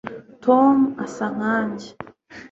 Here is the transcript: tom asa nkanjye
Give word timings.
tom 0.43 0.77
asa 1.05 1.25
nkanjye 1.35 1.89